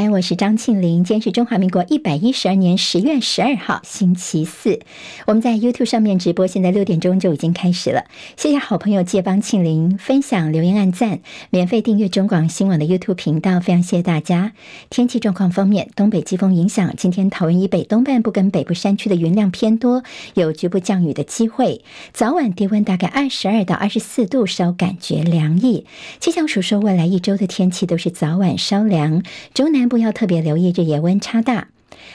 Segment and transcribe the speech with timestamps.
[0.00, 1.04] 三，我是张庆玲。
[1.04, 4.80] 今天是中华民国一百一十二年十月十二号，星期四。
[5.26, 8.06] 我们在 YouTube 上面直播，现在六点钟就已经开始了。
[8.34, 14.52] 谢谢好朋友借帮庆玲分享、留言、按赞，免费订阅中广新闻网的 YouTube 频道，非常谢谢大家。
[14.88, 21.82] 天气状况方面，东北季风影响，今天桃园以北东半部跟北部山区的云量偏多，有局部降雨的机会。
[22.14, 25.84] 早晚低温大概二十二到二十四度，稍感觉凉意。
[26.20, 29.22] 气象署说，未来一周的天气都是早晚稍凉，
[29.52, 29.89] 中南。
[29.90, 31.68] 不要特别留意日夜温差大。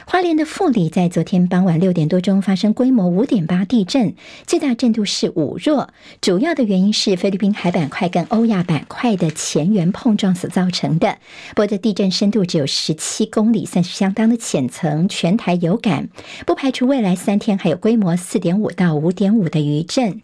[0.07, 4.15] 花莲的富里在昨天傍晚六点多钟发生规模五点八地震，
[4.48, 5.89] 最大震度是五弱。
[6.21, 11.17] 主要的原因是菲律宾海板块跟欧亚板块的前缘碰撞所造成的。
[11.49, 16.09] 不过地震深度只有十七公里，算是相当的浅层，全台有感。
[16.45, 20.21] 不排除未来三天还有规模四点五到五点五的余震。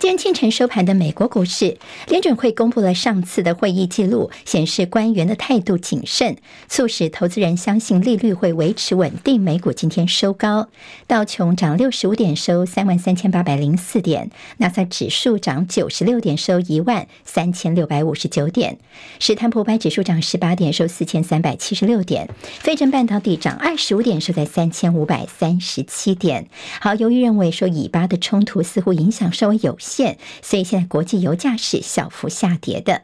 [0.00, 1.76] 今天清晨收盘的美国股市，
[2.08, 9.38] 联准会公布了上次的会议记录，显示官员的态度谨慎，促使投资人相信利率会维持稳定。
[9.38, 10.68] 美股今天收高，
[11.06, 18.76] 道琼涨六十五点，收三万三千八百零四点；纳斯指数涨九十六点，收一万三千六百五十九点；
[19.18, 22.26] 史坦普百指数涨十八点，收四千三百七十六点；
[22.60, 26.48] 非正半导体涨二十五点，收在三千五百三十七点。
[26.80, 29.89] 好，由于认为说以巴的冲突似乎影响稍微有限。
[29.90, 33.02] 线，所以现在国际油价是小幅下跌的。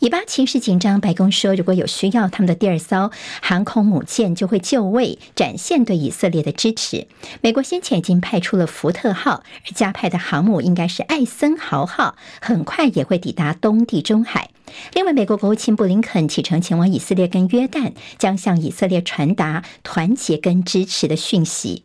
[0.00, 3.10] 以巴情势紧张，白宫说如果有需要，他们的第二艘
[3.40, 7.06] 航空母舰就会就位，展现对以色列的支持。
[7.40, 14.50] 美国先前已经派出了福特号，而加派的航母应该是艾森豪号，很快也会抵达东地中海。
[14.94, 21.84] 另外，美国国务卿布林肯启程前往以色列跟约旦，将向以色列传达团结跟支持的讯息。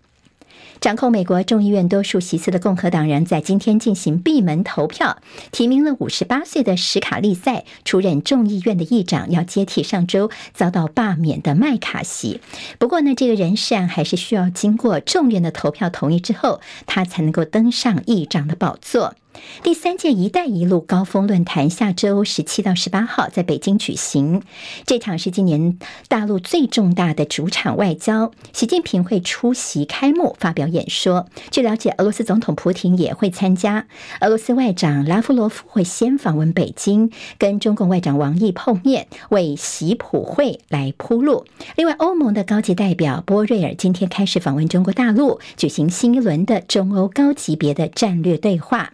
[0.79, 5.17] 掌控美国众议院多数席次的共和党人在今天进行闭门投票，
[5.51, 12.41] 提名了五十八岁的史卡利塞出任众议院的议长，要接替上周遭到罢免的麦卡锡。
[12.77, 19.15] 不过呢，这个人事案还是需要经过众院的投票同意之后，他才能够登上议长的宝座。
[19.63, 24.41] 第三届“一带一路”高峰论坛下周十七到十八号在北京举行，
[24.85, 25.77] 这场是今年
[26.07, 28.31] 大陆最重大的主场外交。
[28.53, 31.27] 习近平会出席开幕，发表演说。
[31.51, 33.87] 据了解，俄罗斯总统普京也会参加。
[34.21, 41.45] 俄罗斯外长拉夫罗夫会先访问北京，跟中共外长王毅碰面，为习普会来铺路。
[41.75, 48.93] 另外，欧盟的高级代表波瑞尔今天开始访问中国大陆，举行新一轮的中欧高级别的战略对话。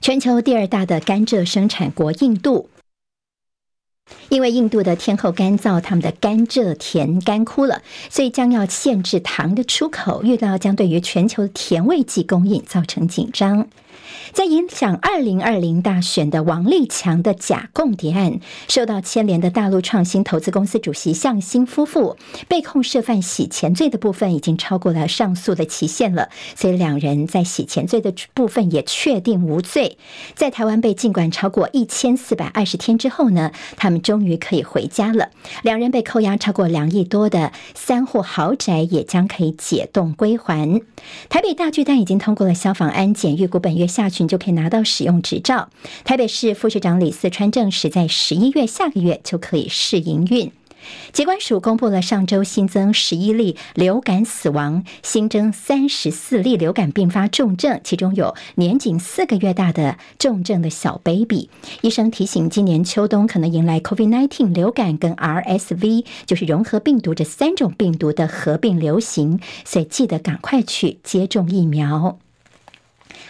[0.00, 2.68] 全球第二大的甘蔗生产国印度，
[4.28, 13.68] 因为印度的天候干燥，他们的甘蔗田干枯了，所以将要限制糖的出口，遇到将对于全球甜味剂供应造成紧张。
[14.32, 22.16] 在影响二零二零大选的王立强的假共谍案，受到牵连的大陆创新投资公司主席向新夫妇
[22.48, 29.96] 被控涉犯洗钱罪的部分，已经超过了上诉的期限了，所以两人在洗钱罪的部分也确定无罪。
[30.34, 35.30] 在台湾被禁管超过一千四百二十天之后呢，他们终于可以回家了。
[35.62, 40.80] 两人被扣押超过两亿多的三户豪宅，也将可以解冻归还。
[41.28, 44.26] 台北大巨蛋已经通过了消防安检，预估本月下旬。
[44.26, 45.68] 就可以拿到使用执照。
[46.04, 50.50] 台北市副市长李四川证实，在十一月下个月就可以试营运。
[51.12, 61.50] 疾管署公布了上周新增十一例流感死亡，新增三十四例流感并发重症，其中有年仅四个月大的重症的小 baby。
[61.80, 72.18] 医生提醒，今年秋冬可能迎来 COVID-19 流感跟 RSV，就是融合病毒这三种病毒的合并流行，所以记得赶快去接种疫苗。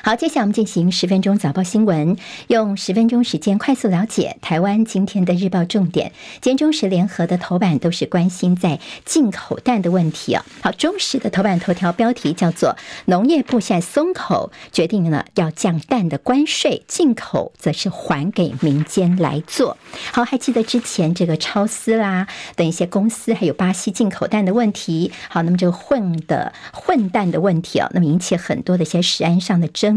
[0.06, 6.12] 好，接下来我们进行十分钟早报新闻，用十分钟时间快速了解台湾今天的日报重点。
[6.40, 10.46] 今天中时联合的头版都是关心在进口蛋的问题啊。
[10.62, 19.76] 好，中时的头版头条标题叫做“农业部现在松口，决定了要降蛋的关税，进口则是还给民间来做”。
[20.14, 25.10] 好，还记得之前这个超丝啦等一些公司，还有巴西进口蛋的问题。
[25.28, 29.95] 好，那么这个混的混蛋的问题啊，那么引起很多的一些食安上的争。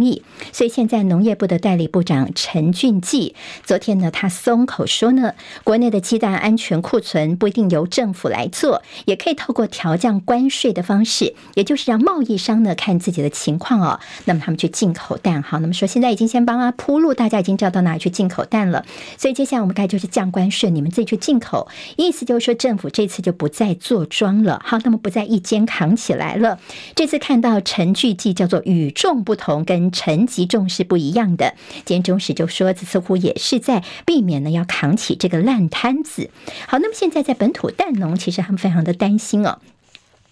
[0.52, 15.42] 所以现在农业部的代理部长陈俊记昨天呢，他松口说呢，国内的鸡蛋安全库存不一定由政府来做，也可以透过调降关税的方式，也就是让贸易商呢看自己的情况哦，那么他们去进口蛋。
[15.44, 18.86] 好，那么说现在已经先帮他铺路，大家已经知道到哪里去进口蛋了。
[19.18, 24.62] 所以接下来我们该就是降关税，你们自己去进口，意思就是说政府这次就不再做庄了。
[24.64, 26.60] 好，那么不再一肩扛起来了。
[26.96, 31.56] 这次看到陈俊记叫做与众不同跟跟陈吉仲是不一样的。
[31.86, 36.30] 今天中时就说，这似乎也是在避免呢要扛起这个烂摊子。
[36.68, 39.60] 好，那么现在在本土蛋农，其实他们非常的担心哦。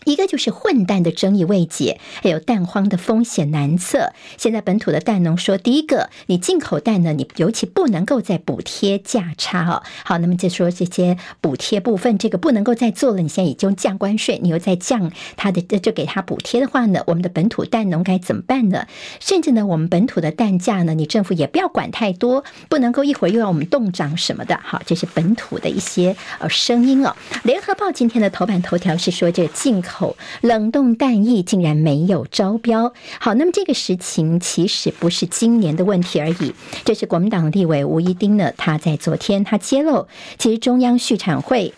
[0.07, 4.13] 一个就是混蛋的争议未解，还有蛋荒的风险难测。
[4.37, 9.83] 现在本土的蛋农说，第一个，你进口蛋呢，你尤其不能够再补贴价差哦。
[10.05, 13.21] 好，那么就说这些补贴部分，这个不能够再做了。
[13.21, 18.87] 你现在已经降关税，你又再降它的，这就给他补贴的话呢，我们的本土蛋农该怎么办呢？
[19.19, 24.57] 甚至呢，我们本土的蛋价呢，你政府也不要管太多，不能够一会儿又要我们冻涨什么的。
[24.63, 27.13] 好，这是本土的一些呃声音哦。
[27.43, 29.96] 联合报今天的头版头条是说这个进口。
[30.41, 36.53] 冷冻蛋液竟然没有招标，好，那么这个实情其实不是今年的问题而已。
[36.85, 40.07] 这是国民党立委吴一丁呢，他在昨天他揭露，
[40.37, 41.73] 其实中央畜产会。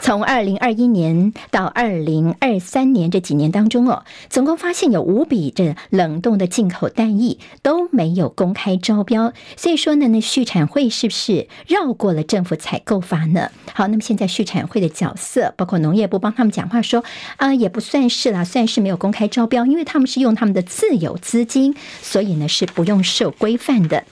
[0.00, 13.50] 从二零二一年到二零二三年这几年当中哦，总共发现有五笔这冷冻的进口蛋液都没有公开招标，所以说呢，那畜产会是不是绕过了政府采购法呢？
[13.72, 17.04] 好，那么现在畜产会的角色，包括农业部帮他们讲话说
[17.36, 24.04] 啊，也不算是啦，算是没有公开招标，因为他们是用他们的自有资金，所以呢是不用受规范的。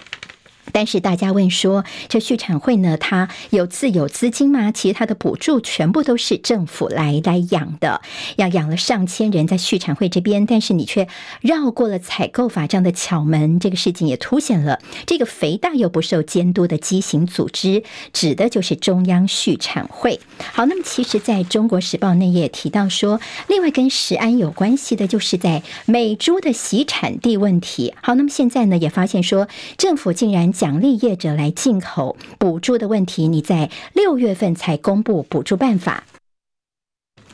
[0.72, 4.70] 但是大家问说，这畜产会呢，它有自有资金吗？
[4.72, 8.00] 其实它的补助全部都是政府来来养的，
[8.36, 11.08] 要养了上千人在畜产会这边，但是你却
[11.40, 17.82] 绕过了采购法这样的巧门，这个事情也凸显了这个肥大又不受监督的畸形组织，
[18.12, 20.20] 指的就是中央畜产会。
[20.52, 27.94] 好，那么其实在中国时报内也提到说，另外跟食安有关系的就是在美猪的洗产地问题。
[28.02, 30.52] 好，那么现在呢也发现说，政府竟然。
[30.58, 36.02] 奖励业者来进口补助的问题，你在六月份才公布补助办法。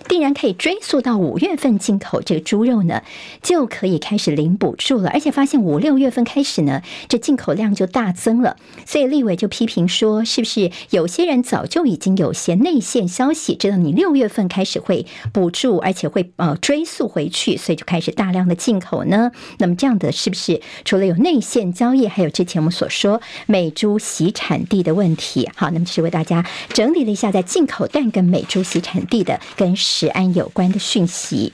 [0.08, 3.02] 定然可以追溯到五月份进口这个猪肉呢，
[3.42, 5.10] 就可以开始领补助了。
[5.10, 8.56] 而且发现五六月份开始呢，这进口量就大增了。
[8.84, 19.32] 所以立委就批评说，是不是有些人早就已经有些内线消息，知道你六月份开始会补助，而且会呃追溯回去，所以就开始大量的进口呢？
[19.58, 25.48] 那么这样的是不是除了有内线交易，还有之前我们所说美猪洗产地的问题？
[25.56, 29.74] 好，那么就是为大家整理了一下，在进口蛋跟美猪洗产地的跟。
[29.96, 31.52] 食安有关的讯息。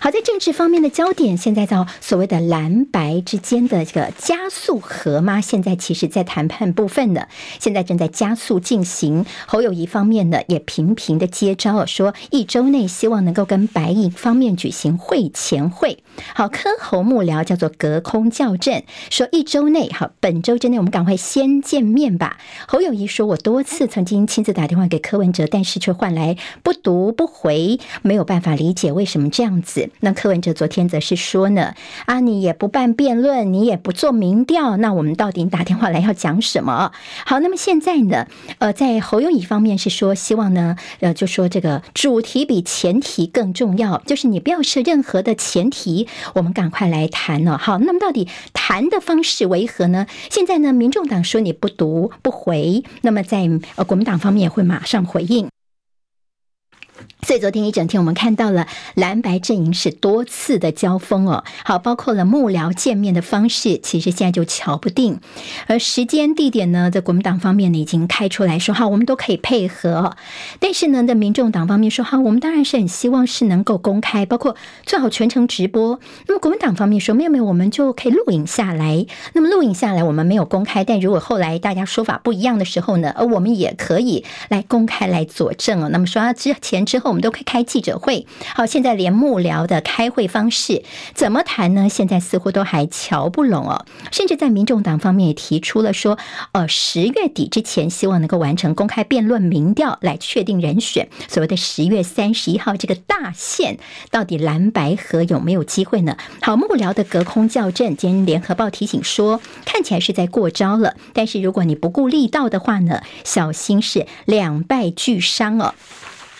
[0.00, 5.40] 好，在政治方面的焦点，现在到所谓的蓝白之间的这个加速和吗？
[5.40, 7.26] 现在其实，在谈判部分呢，
[7.58, 9.26] 现在正在加速进行。
[9.46, 15.98] 侯友谊方面呢，也频频的接招，说一周内希望能够跟白营方面举行会前会。
[16.32, 22.38] 好，柯侯幕僚叫做隔空校正，说一周内，好，本周之内我们赶快先见面吧。
[22.68, 29.87] 侯友谊说，我多次曾经亲自打电话给柯文哲，但是却换来不读不回，没有办法理解为什么这样子。
[30.00, 31.74] 那柯文哲昨天则是说呢，
[32.06, 36.92] 啊，你也不办辩论，你也不做民调，那我们到底打电话来要讲什么？
[37.26, 38.26] 好，那么现在呢，
[38.58, 47.58] 呃，在侯友宜方面是说，希望呢，呃，就说这个主题比前提更重要，就是你不要设任何的前提，我们赶快来谈呢。
[47.58, 50.06] 好，那么到底谈的方式为何呢？
[50.30, 55.48] 现在呢，民众党说你不读不回，那么在呃国民党方面会马上回应。
[57.22, 61.42] 所以昨天一整天，我们看到了蓝白阵营是多次的交锋哦。
[61.64, 65.18] 好，包括了幕僚见面的方式，其实现在就瞧不定。
[65.66, 70.16] 而时间地点呢，在国民党方面呢已经开出来说，好，我们都可以配合。
[70.60, 74.54] 但是呢，在民众党方面说，好，我们当然是很希望是能够公开，包括
[74.86, 75.98] 最好全程直播。
[76.28, 79.04] 那么国民党方面说，没有没有，我们就可以录影下来。
[79.32, 85.88] 那么录影下来，我们没有公开，但如果后来大家说法不一样的时候呢，而我们也可以来公开来佐证哦。
[85.90, 87.07] 那么说啊之前之后。
[87.08, 90.82] 我们都可以开记者会，好，现在连幕僚的开会方式
[91.14, 91.88] 怎么谈呢？
[91.88, 93.86] 现在似乎都还瞧不拢哦。
[94.12, 96.18] 甚至在民众党方面也提出了说，
[96.52, 101.08] 呃，十月底之前希望能够完成公开辩论、民调来确定人选。
[101.28, 103.78] 所谓的十月三十一号这个大限，
[104.10, 106.16] 到底蓝白合有没有机会呢？
[106.42, 110.94] 好，幕僚的隔空校正，今天联合报提醒说，看起来是在过招了。
[111.12, 115.74] 但是如果你不顾力道的话呢，小心是两败俱伤哦。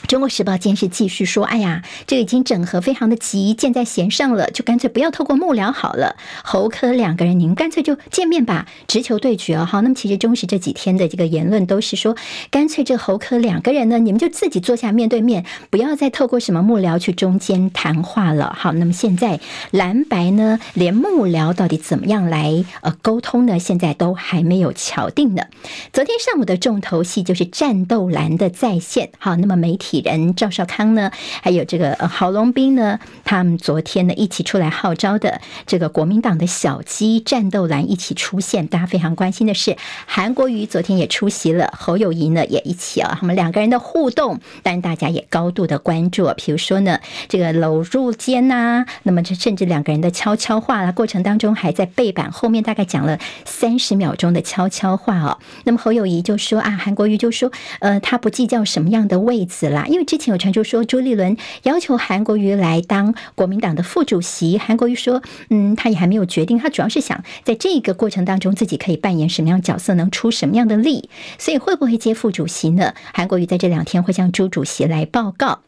[0.09, 6.17] 中国时报今天是继续说：“哎呀，这个已经整合非常的急，箭在弦上了，就干脆不要透过幕僚好了。
[6.43, 9.67] 侯柯两个人，你们干脆就见面吧，直球对决哦。
[9.67, 12.17] 好，那么其实中时这几天的这个言论都是说，
[12.51, 18.57] 干脆这侯柯两个人呢，你们就自己坐下面对面，不要再透过什么幕僚去中间谈话了。
[18.59, 19.39] 好，那么现在
[19.73, 23.59] 蓝白呢，连幕僚到底怎么样来呃沟通呢？
[23.59, 25.43] 现在都还没有敲定呢。
[25.93, 29.11] 昨天上午的重头戏就是战斗蓝的再现。
[29.19, 29.98] 好，那么媒体。
[30.05, 31.11] 人赵少康呢，
[31.43, 38.67] 还有这个郝龙斌呢，他们昨天呢一起出来号召的这个国民党的小鸡战斗蓝一起出现。
[38.67, 39.77] 大家非常关心的是，
[40.07, 46.33] 韩国瑜昨天也出席了，侯友宜呢也一起啊，他们两个人的互动，当然大家也高度的关注。
[46.37, 55.39] 比如说呢，这个搂入肩呐、那么这甚至两个人的悄悄话啦，过程当中还在背板后面大概讲了三十秒钟的悄悄话哦。
[55.65, 57.51] 那么侯友宜就说啊，韩国瑜就说，
[57.81, 72.95] 呃，他不计较什么样的位置啦，因为之前有传出说朱立伦要求韩国瑜来当国民党的副主席，韩国瑜说，嗯，他也还没有决定，他主要是想在这个过程当中自己可以扮演什么样角色，能出什么样的力，所以会不会接副主席呢？
[73.13, 75.61] 韩国瑜在这两天会向朱主席来报告。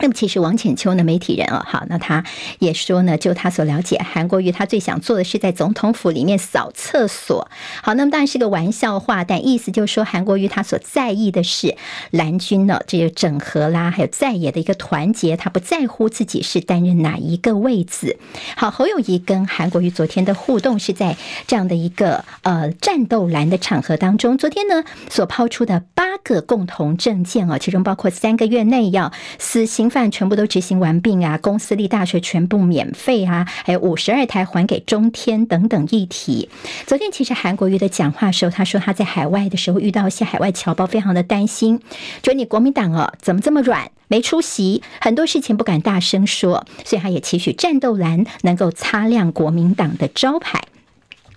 [0.00, 2.24] 那么其实王浅秋呢，媒体人哦，好，那他
[2.58, 7.48] 也说呢，就他所了解，韩国瑜他最想做的是在总统府里面扫厕所。
[7.82, 11.76] 好，那么当然是个玩笑话，但意思就是说，韩国瑜他所在意的是
[12.10, 18.18] 蓝军呢，这个整合啦，还有在野的一个团结，他不在乎自己是担任哪一个位置。
[18.56, 29.94] 好，侯友谊跟韩国瑜昨天的互动是在这样的一个呃战斗蓝的场合当中，昨天呢所抛出的八个共同政见哦，其中包括三个月内要私信刑。
[29.94, 36.48] 犯全部都执行完毕啊，公私立大学全部免费啊，还有五十二台还给中天等等议题。
[36.84, 41.78] 昨天其实韩国瑜的讲话时候，他说他在海外的时候遇到一些海外侨胞，非常的担心，
[42.24, 50.60] 觉得你国民党哦怎么这么软，没出息，很多事情不敢大声说，所以他也期许战斗蓝能够擦亮国民党的招牌。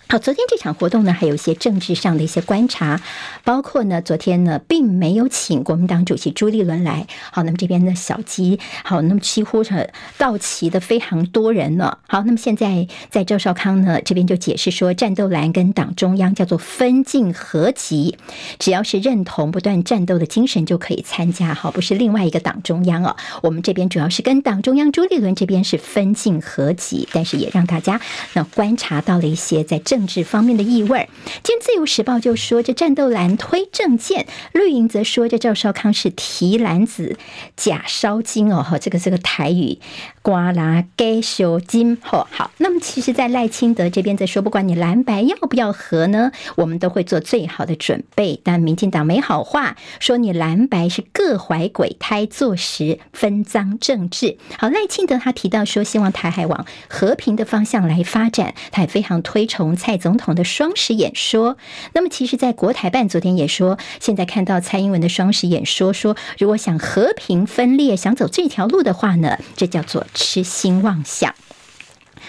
[0.09, 3.01] 好，昨天这场活动呢，还有一些政治上的一些观察，
[3.43, 7.05] 包括呢，昨天呢，并没有请国民党主席朱立伦来。
[7.29, 11.97] 好，那么这边的小鸡，好，那么几乎是到齐的非常多人呢。
[12.07, 18.17] 好，那么现在在赵少康呢这边就解释说，战斗蓝跟党中央叫做分进合集，
[18.59, 21.53] 只要是认同不断战斗的精神就可以参加。
[21.53, 27.99] 好，不是另外一个党中央哦，我们这边主要是跟党中央朱立伦这边是分进合集，但是也让大家
[28.31, 29.96] 那观察到了一些在政。
[29.97, 31.09] 政治方面的意味。
[31.41, 37.17] 今天《自由时报》就说，这战斗蓝推政见，绿营则说这赵少康是提篮子
[37.55, 39.79] 假烧金哦，哈，这个这个台语。
[40.27, 48.41] 瓜啦给修金吼好，那么其实，在赖清德这边在说，不管你蓝白要不要合呢，我们都会做最好的准备。
[48.43, 54.37] 但民进党没好话，说你蓝白是各怀鬼胎，坐实分赃政治。
[54.59, 61.55] 好，赖清德他提到说，希望台海往和平的方向来发展，他也非常推崇蔡总统的双十演说。
[61.93, 70.05] 那么，其实，在国台办昨天也说，现在看到蔡英文的双十演说，说如果想和平分裂，想走这条路的话呢，这叫做。
[70.17, 71.33] 痴心妄想。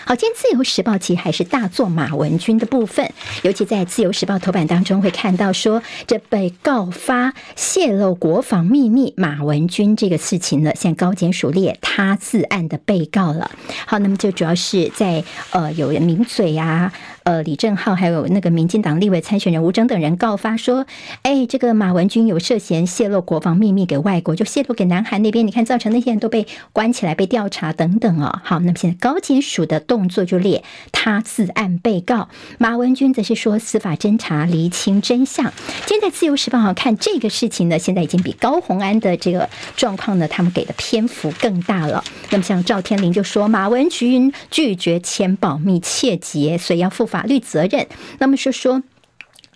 [0.04, 13.50] 好，今天《自由时报》其实还是大做马文君的部分，尤其在《自由时报》头版当中会看到说，这被告发泄露国防秘密马文君这个事情呢，现在高检署列他自案的被告了。
[13.87, 16.92] 好，那么就主要是在呃有人抿嘴啊。
[17.28, 20.87] 呃，李正浩还有那个民进党立委参选人吴峥等人告发说，
[21.20, 28.40] 哎，这个马文君有涉嫌泄露国防秘密给外国，就泄露给南韩那边，你看造成那些人都被关起来、被调查等等哦。
[28.42, 35.52] 好，那么现在高检署的动作就列他自案被告，马文君则是说司法侦查厘清真相。
[35.85, 42.02] 今天在自由时报好看这个事情呢，现在已经比高虹安的这个状况呢，他们给的篇幅更大了。
[42.30, 47.18] 那么像赵天麟就说，马文君拒绝签保密切结，所以要负法。
[47.19, 47.85] 法律责任，
[48.21, 48.81] 那么是说。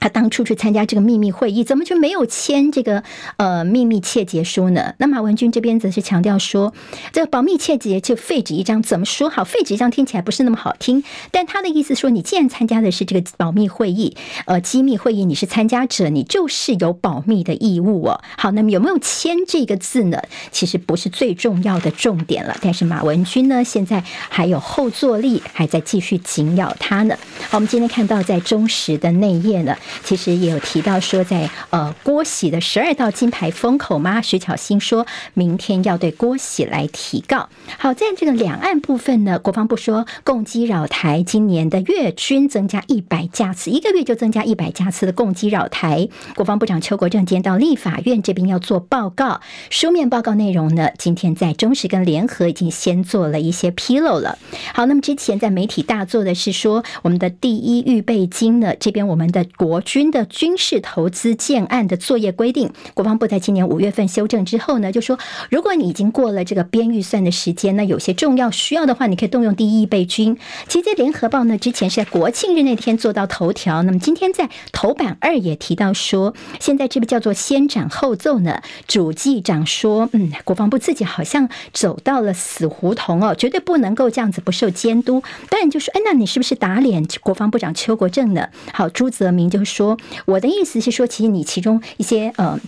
[0.03, 3.05] 他当初去参加这个秘密会议，怎么就没有签这个
[3.37, 4.93] 呃秘密窃结书呢？
[4.99, 6.75] 那马文君这边则是强调说，
[7.13, 9.45] 这个保密窃结就废纸一张，怎么说好？
[9.45, 14.17] 废纸一张听起来不是那么好听，但他的意思说，你既然参加的是这个保密会议，
[14.47, 18.21] 呃，机密会议，你是参加者，你就是有保密的义务哦。
[18.37, 20.21] 好，那么有没有签这个字呢？
[20.51, 22.57] 其实不是最重要的重点了。
[22.61, 27.17] 但是马文君呢，现在还有后坐力，还在继续紧咬他呢。
[27.49, 29.77] 好，我们今天看到在中时的内页呢。
[30.05, 34.21] 其实也有提到说在，呃郭喜的十二道金牌封口吗？
[34.23, 37.49] 徐巧芯说明天要对郭喜来提告。
[37.79, 46.09] 好，在这个两岸部分呢，国防部说共机扰台，今年的月均增加一百架次，一个月就增加一百架次的共机扰台。
[46.35, 54.39] 国防部长邱国正今天到立法院这边要做报告，书面报告内容呢，今天在中时跟联合已经先做了一些披露了。
[54.75, 65.19] 好，那么之前在媒体大做的是说，我们的第一预备金呢，这边我们的国军的军事投资建案的作业规定，国防部在今年五月份修正之后呢，就说
[65.51, 70.39] 如果你已经过了这个编预算的时间，那有些重要需要的话，你可以动用第一预备军。
[70.69, 78.63] 其实，在联合报呢之前是在国庆日那天做到头条，那么今天在头版二也提到说，现在这个叫做先斩后奏呢。
[78.87, 85.23] 主计长说，嗯，国防部自己好像走到了死胡同哦，绝对不能够这样子不受监督。
[85.49, 88.49] 当然就说，哎，那你是不是打脸国防部长邱国正呢？
[88.73, 92.61] 好，朱泽明就说，说我的意思是说，其实你其中一些呃。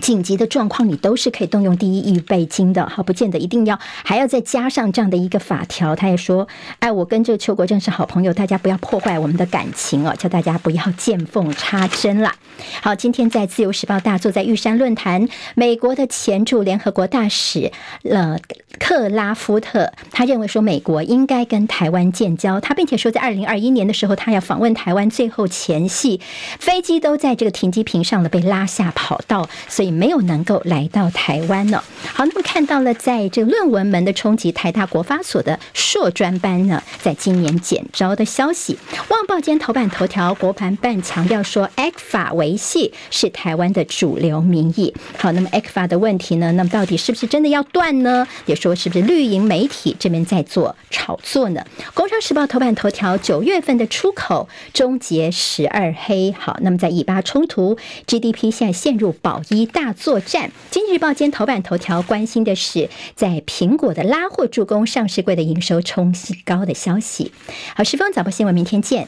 [0.00, 5.96] 紧急的状况，你都是可以动用第一预备金的，好，不见得一定要还要再加上这样的一个法条。
[5.96, 6.46] 他也说，
[6.78, 12.32] 哎，我跟这个邱国正是好朋友，大家不要破坏我们的感情哦，叫大家不要见缝插针了。
[12.80, 18.38] 好，今天在自由时报大作，在玉山论坛，美国的前驻联合国大使了
[18.78, 26.20] 克拉夫特，他认为说美国应该跟台湾建交，他并且说在二零二一年的时候，他要访问台湾，最后前夕
[26.60, 29.87] 飞机都在这个停机坪上了，被拉下跑道，所以。
[29.90, 31.82] 没有能够来到台湾呢。
[32.14, 38.76] 好，那么看到了，在这个论文门的冲击，台大国发所的硕专班呢，在今年减招的消息。
[39.08, 44.92] 旺报间头版头条，国盘办强调说，ECFA 维系是台湾的主流民意。
[45.16, 46.50] 好，那么 ECFA 的问题呢？
[46.52, 48.26] 那么到底是不是真的要断呢？
[48.46, 51.64] 也说是不是绿营媒体这边在做炒作呢？
[51.94, 56.34] 工商时报头版头条，九月份的出口终结十二黑。
[56.36, 57.76] 好，那么在以巴冲突
[58.06, 59.68] ，GDP 现在陷入保一。
[59.78, 60.50] 大作战。
[60.72, 67.32] 经济日报今天头版头条关心的是，在苹果的拉货助攻上市柜的营收冲新高的消息。
[67.76, 69.06] 好，时丰早报新闻，明天见。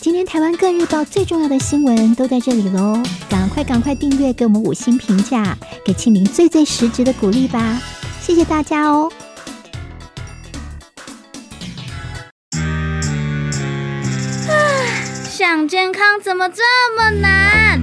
[0.00, 7.82] 今天台湾各日报最重要的新闻都在这里喽，赶快赶快订阅，给我们五星评价，给庆明最最实质的鼓励吧，
[8.22, 9.12] 谢谢大家哦。
[14.48, 14.52] 啊，
[15.28, 16.62] 想健康怎么这
[16.96, 17.82] 么难？